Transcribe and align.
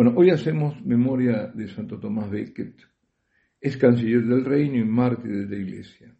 Bueno, 0.00 0.14
hoy 0.16 0.30
hacemos 0.30 0.82
memoria 0.82 1.48
de 1.48 1.68
Santo 1.68 1.98
Tomás 1.98 2.30
Becket. 2.30 2.74
Es 3.60 3.76
canciller 3.76 4.24
del 4.24 4.46
reino 4.46 4.78
y 4.78 4.84
mártir 4.84 5.46
de 5.46 5.54
la 5.54 5.62
iglesia. 5.62 6.16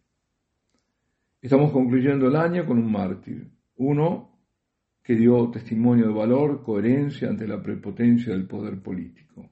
Estamos 1.41 1.71
concluyendo 1.71 2.27
el 2.27 2.35
año 2.35 2.63
con 2.67 2.77
un 2.77 2.91
mártir, 2.91 3.49
uno 3.77 4.37
que 5.01 5.15
dio 5.15 5.49
testimonio 5.49 6.09
de 6.09 6.13
valor, 6.13 6.61
coherencia 6.61 7.27
ante 7.27 7.47
la 7.47 7.59
prepotencia 7.59 8.33
del 8.33 8.45
poder 8.45 8.79
político. 8.83 9.49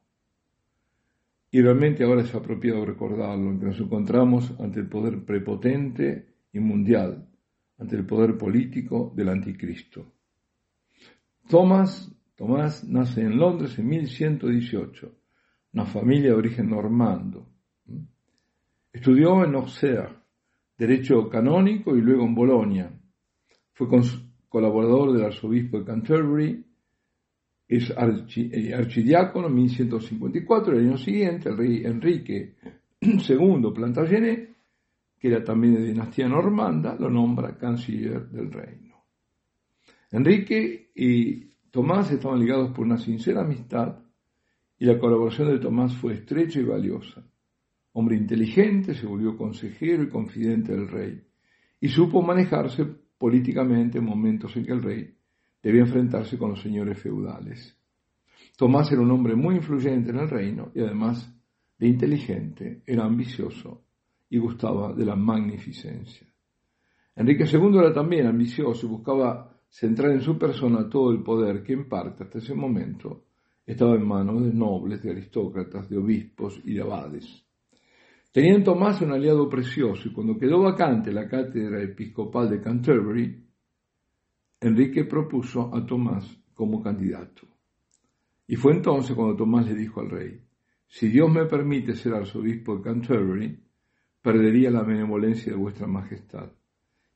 Y 1.49 1.59
realmente 1.59 2.03
ahora 2.03 2.21
es 2.21 2.35
apropiado 2.35 2.85
recordarlo, 2.85 3.59
que 3.59 3.65
nos 3.65 3.79
encontramos 3.79 4.53
ante 4.59 4.79
el 4.79 4.89
poder 4.89 5.25
prepotente 5.25 6.35
y 6.53 6.59
mundial, 6.59 7.27
ante 7.79 7.95
el 7.95 8.05
poder 8.05 8.37
político 8.37 9.11
del 9.15 9.29
anticristo. 9.29 10.05
Tomás, 11.49 12.15
Tomás 12.39 12.85
nace 12.85 13.19
en 13.19 13.37
Londres 13.37 13.77
en 13.79 13.89
1118, 13.89 15.11
una 15.73 15.83
familia 15.83 16.29
de 16.29 16.37
origen 16.37 16.69
normando. 16.69 17.49
Estudió 18.93 19.43
en 19.43 19.55
Auxerre, 19.55 20.15
derecho 20.77 21.27
canónico 21.27 21.97
y 21.97 22.01
luego 22.01 22.23
en 22.23 22.33
Bolonia. 22.33 22.97
Fue 23.73 23.89
colaborador 24.47 25.11
del 25.11 25.25
arzobispo 25.25 25.79
de 25.79 25.85
Canterbury, 25.85 26.65
es 27.67 27.89
eh, 27.89 28.73
archidiácono 28.73 29.47
en 29.47 29.55
1154, 29.55 30.77
el 30.77 30.87
año 30.87 30.97
siguiente 30.97 31.49
el 31.49 31.57
rey 31.57 31.81
Enrique 31.83 32.55
II 33.01 33.71
Plantagenet, 33.75 34.55
que 35.19 35.27
era 35.27 35.43
también 35.43 35.75
de 35.75 35.87
dinastía 35.87 36.29
normanda, 36.29 36.95
lo 36.97 37.09
nombra 37.09 37.57
canciller 37.57 38.29
del 38.29 38.49
reino. 38.49 38.95
Enrique 40.11 40.91
y 40.95 41.48
Tomás 41.71 42.11
estaban 42.11 42.39
ligados 42.39 42.71
por 42.71 42.85
una 42.85 42.97
sincera 42.97 43.41
amistad 43.41 43.99
y 44.77 44.85
la 44.85 44.97
colaboración 44.97 45.49
de 45.49 45.59
Tomás 45.59 45.95
fue 45.95 46.13
estrecha 46.13 46.59
y 46.59 46.63
valiosa. 46.63 47.23
Hombre 47.93 48.15
inteligente, 48.15 48.95
se 48.95 49.05
volvió 49.05 49.37
consejero 49.37 50.03
y 50.03 50.09
confidente 50.09 50.71
del 50.71 50.87
rey 50.87 51.21
y 51.79 51.87
supo 51.89 52.21
manejarse 52.21 52.85
políticamente 53.17 53.97
en 53.97 54.05
momentos 54.05 54.55
en 54.55 54.65
que 54.65 54.71
el 54.71 54.81
rey 54.81 55.15
debía 55.61 55.81
enfrentarse 55.81 56.37
con 56.37 56.51
los 56.51 56.61
señores 56.61 56.97
feudales. 56.99 57.77
Tomás 58.57 58.91
era 58.91 59.01
un 59.01 59.11
hombre 59.11 59.35
muy 59.35 59.55
influyente 59.55 60.11
en 60.11 60.19
el 60.19 60.29
reino 60.29 60.71
y 60.73 60.81
además 60.81 61.33
de 61.77 61.87
inteligente, 61.87 62.81
era 62.85 63.05
ambicioso 63.05 63.83
y 64.29 64.37
gustaba 64.37 64.93
de 64.93 65.05
la 65.05 65.15
magnificencia. 65.15 66.27
Enrique 67.15 67.45
II 67.45 67.77
era 67.77 67.93
también 67.93 68.27
ambicioso 68.27 68.85
y 68.85 68.89
buscaba 68.89 69.58
centrar 69.69 70.11
en 70.11 70.21
su 70.21 70.37
persona 70.37 70.89
todo 70.89 71.11
el 71.11 71.21
poder 71.21 71.63
que 71.63 71.73
en 71.73 71.87
parte 71.87 72.23
hasta 72.23 72.39
ese 72.39 72.55
momento 72.55 73.25
estaba 73.65 73.95
en 73.95 74.07
manos 74.07 74.43
de 74.43 74.51
nobles, 74.51 75.01
de 75.03 75.11
aristócratas, 75.11 75.87
de 75.89 75.97
obispos 75.97 76.59
y 76.63 76.73
de 76.73 76.81
abades. 76.81 77.45
Tenía 78.31 78.55
en 78.55 78.63
Tomás 78.63 79.01
un 79.01 79.11
aliado 79.11 79.47
precioso 79.47 80.07
y 80.07 80.13
cuando 80.13 80.37
quedó 80.37 80.61
vacante 80.61 81.11
la 81.11 81.27
cátedra 81.27 81.81
episcopal 81.81 82.49
de 82.49 82.61
Canterbury, 82.61 83.45
Enrique 84.61 85.05
propuso 85.05 85.73
a 85.73 85.85
Tomás 85.85 86.25
como 86.53 86.81
candidato. 86.81 87.47
Y 88.47 88.55
fue 88.55 88.73
entonces 88.73 89.15
cuando 89.15 89.35
Tomás 89.35 89.67
le 89.67 89.75
dijo 89.75 90.01
al 90.01 90.09
rey, 90.09 90.41
si 90.87 91.07
Dios 91.07 91.31
me 91.31 91.45
permite 91.45 91.95
ser 91.95 92.13
arzobispo 92.13 92.75
de 92.75 92.81
Canterbury, 92.81 93.63
perdería 94.21 94.71
la 94.71 94.83
benevolencia 94.83 95.53
de 95.53 95.57
vuestra 95.57 95.87
majestad, 95.87 96.51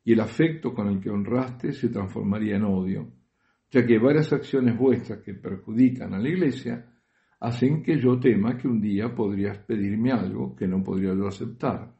y 0.03 0.13
el 0.13 0.19
afecto 0.19 0.73
con 0.73 0.87
el 0.87 0.99
que 0.99 1.09
honraste 1.09 1.71
se 1.71 1.89
transformaría 1.89 2.57
en 2.57 2.63
odio, 2.65 3.11
ya 3.71 3.85
que 3.85 3.97
varias 3.97 4.31
acciones 4.33 4.77
vuestras 4.77 5.19
que 5.19 5.33
perjudican 5.33 6.13
a 6.13 6.19
la 6.19 6.29
iglesia 6.29 6.85
hacen 7.39 7.83
que 7.83 7.99
yo 7.99 8.19
tema 8.19 8.57
que 8.57 8.67
un 8.67 8.81
día 8.81 9.13
podrías 9.13 9.57
pedirme 9.59 10.11
algo 10.11 10.55
que 10.55 10.67
no 10.67 10.83
podría 10.83 11.13
yo 11.13 11.27
aceptar, 11.27 11.93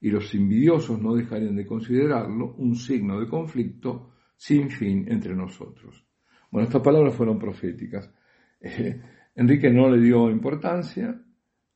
y 0.00 0.10
los 0.10 0.34
envidiosos 0.34 1.00
no 1.00 1.14
dejarían 1.14 1.54
de 1.54 1.66
considerarlo 1.66 2.54
un 2.56 2.74
signo 2.74 3.20
de 3.20 3.28
conflicto 3.28 4.10
sin 4.36 4.70
fin 4.70 5.06
entre 5.08 5.34
nosotros. 5.34 6.04
Bueno, 6.50 6.66
estas 6.66 6.82
palabras 6.82 7.14
fueron 7.14 7.38
proféticas. 7.38 8.12
Eh, 8.60 9.00
Enrique 9.36 9.70
no 9.70 9.88
le 9.88 10.02
dio 10.02 10.28
importancia, 10.28 11.18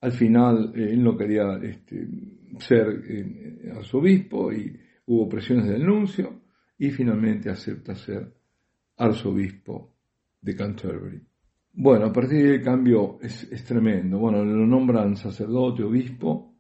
al 0.01 0.13
final 0.13 0.73
eh, 0.75 0.91
él 0.91 1.03
no 1.03 1.17
quería 1.17 1.57
este, 1.63 2.09
ser 2.59 3.03
eh, 3.09 3.73
arzobispo 3.77 4.53
y 4.53 4.77
hubo 5.07 5.29
presiones 5.29 5.67
del 5.67 5.85
nuncio 5.85 6.43
y 6.79 6.91
finalmente 6.91 7.51
acepta 7.51 7.95
ser 7.95 8.33
arzobispo 8.97 9.95
de 10.41 10.55
Canterbury. 10.55 11.23
Bueno, 11.73 12.07
a 12.07 12.13
partir 12.13 12.43
del 12.43 12.63
cambio 12.63 13.19
es, 13.21 13.65
tremendo. 13.65 14.19
Bueno, 14.19 14.43
lo 14.45 14.67
nombran 14.67 15.17
sacerdote, 15.17 15.83
obispo, 15.83 16.55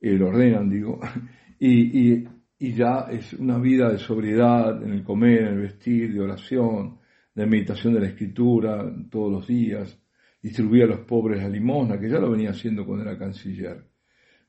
eh, 0.00 0.12
lo 0.12 0.28
ordenan, 0.28 0.70
digo, 0.70 1.00
y, 1.58 2.24
ya 2.58 3.08
es 3.10 3.34
una 3.34 3.58
vida 3.58 3.90
de 3.90 3.98
sobriedad 3.98 4.82
en 4.82 4.92
el 4.92 5.04
comer, 5.04 5.42
en 5.42 5.48
el 5.48 5.60
vestir, 5.60 6.14
de 6.14 6.20
oración, 6.20 6.98
de 7.34 7.44
meditación 7.46 7.92
de 7.92 8.00
la 8.00 8.06
escritura 8.06 8.90
todos 9.10 9.30
los 9.30 9.46
días, 9.46 10.00
distribuía 10.40 10.84
a 10.84 10.88
los 10.88 11.00
pobres 11.00 11.42
la 11.42 11.48
limosna, 11.50 12.00
que 12.00 12.08
ya 12.08 12.18
lo 12.18 12.30
venía 12.30 12.50
haciendo 12.50 12.86
cuando 12.86 13.04
era 13.04 13.18
canciller, 13.18 13.84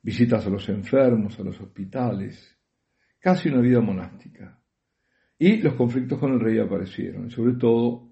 visitas 0.02 0.48
a 0.48 0.50
los 0.50 0.70
enfermos, 0.70 1.38
a 1.40 1.44
los 1.44 1.60
hospitales, 1.60 2.55
casi 3.26 3.50
una 3.50 3.60
vida 3.60 3.82
monástica. 3.82 4.56
Y 5.40 5.58
los 5.58 5.74
conflictos 5.74 6.20
con 6.20 6.34
el 6.34 6.40
rey 6.40 6.60
aparecieron, 6.60 7.32
sobre 7.32 7.54
todo 7.54 8.08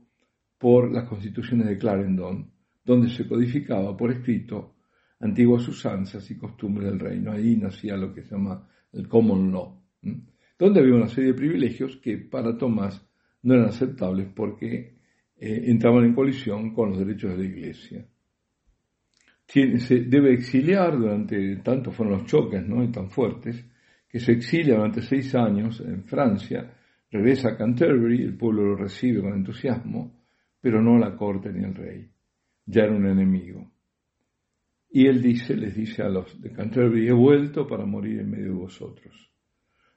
por 0.57 0.91
las 0.91 1.07
constituciones 1.07 1.68
de 1.68 1.78
Clarendon, 1.78 2.51
donde 2.84 3.09
se 3.09 3.28
codificaba 3.28 3.96
por 3.96 4.09
escrito 4.09 4.73
antiguas 5.19 5.68
usanzas 5.68 6.31
y 6.31 6.35
costumbres 6.35 6.90
del 6.90 7.00
reino. 7.00 7.31
Ahí 7.31 7.56
nacía 7.57 7.96
lo 7.96 8.12
que 8.12 8.23
se 8.23 8.31
llama 8.31 8.68
el 8.91 9.07
common 9.07 9.52
law, 9.52 9.84
donde 10.57 10.79
había 10.79 10.96
una 10.96 11.07
serie 11.07 11.34
de 11.34 11.38
privilegios 11.38 11.97
que 11.97 12.18
para 12.18 12.57
Tomás 12.57 13.07
no 13.44 13.53
eran 13.53 13.68
aceptables 13.68 14.29
porque 14.35 14.97
eh, 15.38 15.63
entraban 15.68 16.06
en 16.06 16.16
colisión 16.16 16.73
con 16.73 16.90
los 16.90 16.97
derechos 16.97 17.34
de 17.34 17.38
la 17.38 17.46
iglesia. 17.46 18.07
se 19.46 20.00
debe 20.06 20.34
exiliar 20.34 20.97
durante, 20.97 21.57
tanto 21.57 21.91
fueron 21.91 22.18
los 22.18 22.25
choques 22.25 22.68
¿no? 22.68 22.90
tan 22.90 23.12
fuertes, 23.12 23.63
que 24.13 24.19
se 24.19 24.34
exilia 24.34 24.75
durante 24.75 25.01
seis 25.01 25.34
años 25.34 25.81
en 25.81 26.03
Francia, 26.03 26.72
regresa 27.09 27.50
a 27.50 27.57
Canterbury, 27.57 28.22
el 28.22 28.38
pueblo 28.38 28.62
lo 28.62 28.75
recibe 28.75 29.24
con 29.24 29.34
entusiasmo, 29.34 30.22
pero 30.62 30.84
no 30.84 31.00
la 31.00 31.18
corte 31.18 31.51
ni 31.51 31.63
el 31.63 31.74
rey. 31.74 32.07
Ya 32.63 32.84
era 32.84 32.94
un 32.94 33.07
enemigo. 33.07 33.72
Y 34.91 35.07
él 35.07 35.19
dice, 35.19 35.56
les 35.56 35.75
dice 35.75 36.03
a 36.03 36.09
los 36.09 36.40
de 36.40 36.52
Canterbury, 36.52 37.07
he 37.07 37.12
vuelto 37.12 37.66
para 37.66 37.88
morir 37.88 38.19
en 38.19 38.29
medio 38.29 38.50
de 38.50 38.59
vosotros. 38.59 39.31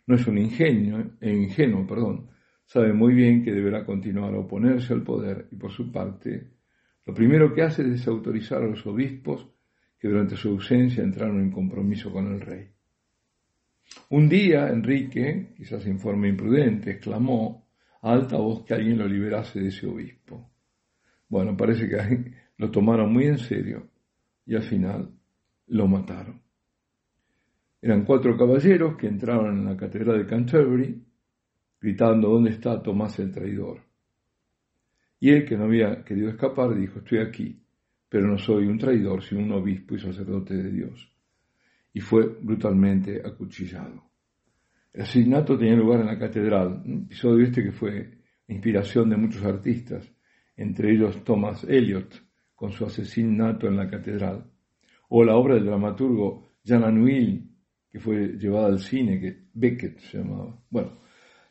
No 0.06 0.14
es 0.14 0.26
un 0.26 0.38
ingenio, 0.38 1.18
eh, 1.20 1.36
ingenuo, 1.36 1.86
perdón, 1.86 2.30
sabe 2.64 2.94
muy 2.94 3.12
bien 3.12 3.44
que 3.44 3.52
deberá 3.52 3.84
continuar 3.84 4.32
a 4.32 4.38
oponerse 4.38 4.94
al 4.94 5.02
poder 5.02 5.46
y 5.52 5.56
por 5.56 5.72
su 5.72 5.92
parte, 5.92 6.52
lo 7.04 7.12
primero 7.12 7.52
que 7.52 7.60
hace 7.60 7.82
es 7.82 7.90
desautorizar 7.90 8.62
a 8.62 8.66
los 8.66 8.86
obispos 8.86 9.46
que 9.98 10.08
durante 10.08 10.36
su 10.36 10.48
ausencia 10.48 11.04
entraron 11.04 11.38
en 11.38 11.50
compromiso 11.50 12.10
con 12.10 12.32
el 12.32 12.40
rey. 12.40 12.75
Un 14.10 14.28
día 14.28 14.68
Enrique, 14.68 15.52
quizás 15.56 15.86
en 15.86 15.98
forma 15.98 16.28
imprudente, 16.28 16.90
exclamó 16.90 17.66
a 18.02 18.12
alta 18.12 18.36
voz 18.36 18.64
que 18.64 18.74
alguien 18.74 18.98
lo 18.98 19.08
liberase 19.08 19.60
de 19.60 19.68
ese 19.68 19.86
obispo. 19.86 20.50
Bueno, 21.28 21.56
parece 21.56 21.88
que 21.88 22.32
lo 22.58 22.70
tomaron 22.70 23.12
muy 23.12 23.26
en 23.26 23.38
serio 23.38 23.88
y 24.46 24.54
al 24.54 24.62
final 24.62 25.10
lo 25.68 25.88
mataron. 25.88 26.40
Eran 27.82 28.04
cuatro 28.04 28.36
caballeros 28.36 28.96
que 28.96 29.06
entraron 29.06 29.58
en 29.58 29.64
la 29.64 29.76
catedral 29.76 30.18
de 30.18 30.26
Canterbury 30.26 31.02
gritando 31.80 32.30
¿Dónde 32.30 32.50
está 32.50 32.82
Tomás 32.82 33.18
el 33.18 33.32
traidor? 33.32 33.80
Y 35.20 35.30
él, 35.30 35.44
que 35.44 35.56
no 35.56 35.64
había 35.64 36.04
querido 36.04 36.30
escapar, 36.30 36.74
dijo 36.74 36.98
Estoy 36.98 37.18
aquí, 37.18 37.60
pero 38.08 38.26
no 38.26 38.38
soy 38.38 38.66
un 38.66 38.78
traidor, 38.78 39.22
sino 39.22 39.42
un 39.42 39.52
obispo 39.52 39.94
y 39.94 40.00
sacerdote 40.00 40.54
de 40.54 40.70
Dios. 40.70 41.15
Y 41.96 42.00
fue 42.00 42.28
brutalmente 42.42 43.22
acuchillado. 43.24 44.04
El 44.92 45.00
asesinato 45.00 45.56
tenía 45.56 45.76
lugar 45.76 46.00
en 46.00 46.08
la 46.08 46.18
catedral, 46.18 46.82
un 46.84 47.04
episodio 47.04 47.46
este 47.46 47.64
que 47.64 47.72
fue 47.72 48.18
inspiración 48.48 49.08
de 49.08 49.16
muchos 49.16 49.42
artistas 49.42 50.06
entre 50.58 50.92
ellos 50.92 51.24
Thomas 51.24 51.64
Eliot, 51.64 52.22
con 52.54 52.70
su 52.72 52.84
asesinato 52.84 53.66
en 53.66 53.78
la 53.78 53.88
catedral, 53.88 54.44
o 55.08 55.24
la 55.24 55.36
obra 55.36 55.54
del 55.54 55.64
dramaturgo 55.64 56.46
Jean 56.62 56.84
Anouilh, 56.84 57.50
que 57.90 57.98
fue 57.98 58.36
llevada 58.36 58.66
al 58.66 58.78
cine, 58.78 59.18
que 59.18 59.46
Beckett 59.54 59.98
se 60.00 60.18
llamaba. 60.18 60.54
Bueno, 60.68 60.98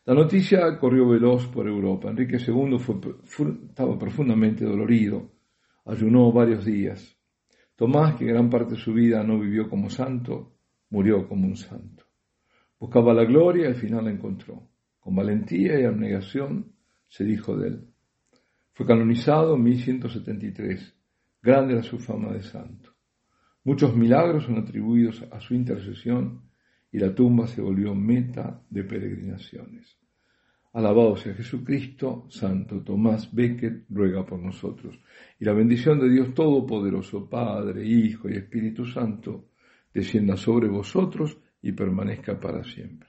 la 0.05 0.13
noticia 0.13 0.77
corrió 0.77 1.09
veloz 1.09 1.47
por 1.47 1.67
Europa. 1.67 2.11
Enrique 2.11 2.37
II 2.37 2.77
estaba 3.67 3.97
profundamente 3.97 4.63
dolorido, 4.63 5.31
ayunó 5.85 6.31
varios 6.31 6.65
días. 6.65 7.14
Tomás, 7.75 8.15
que 8.15 8.25
gran 8.25 8.49
parte 8.49 8.75
de 8.75 8.79
su 8.79 8.93
vida 8.93 9.23
no 9.23 9.39
vivió 9.39 9.69
como 9.69 9.89
santo, 9.89 10.53
murió 10.89 11.27
como 11.27 11.47
un 11.47 11.57
santo. 11.57 12.05
Buscaba 12.79 13.13
la 13.13 13.25
gloria 13.25 13.65
y 13.65 13.67
al 13.67 13.75
final 13.75 14.05
la 14.05 14.11
encontró. 14.11 14.69
Con 14.99 15.15
valentía 15.15 15.79
y 15.79 15.83
abnegación 15.83 16.73
se 17.07 17.23
dijo 17.23 17.57
de 17.57 17.67
él. 17.67 17.87
Fue 18.73 18.85
canonizado 18.85 19.55
en 19.55 19.63
1173, 19.63 20.95
Grande 21.45 21.73
era 21.73 21.83
su 21.83 21.99
fama 21.99 22.33
de 22.33 22.41
santo. 22.41 22.89
Muchos 23.63 23.95
milagros 23.95 24.45
son 24.45 24.57
atribuidos 24.57 25.23
a 25.31 25.39
su 25.39 25.53
intercesión 25.53 26.49
y 26.91 26.97
la 26.97 27.13
tumba 27.13 27.45
se 27.45 27.61
volvió 27.61 27.93
meta 27.93 28.63
de 28.69 28.83
peregrinaciones. 28.83 29.95
Alabado 30.75 31.15
sea 31.15 31.33
Jesucristo, 31.33 32.25
Santo 32.29 32.81
Tomás 32.81 33.33
Becket 33.33 33.85
ruega 33.89 34.25
por 34.25 34.39
nosotros. 34.39 34.99
Y 35.39 35.45
la 35.45 35.53
bendición 35.53 36.01
de 36.01 36.09
Dios 36.09 36.33
Todopoderoso, 36.33 37.29
Padre, 37.29 37.85
Hijo 37.85 38.29
y 38.29 38.33
Espíritu 38.33 38.85
Santo, 38.85 39.51
descienda 39.93 40.35
sobre 40.35 40.67
vosotros 40.67 41.37
y 41.61 41.71
permanezca 41.71 42.37
para 42.37 42.61
siempre. 42.65 43.03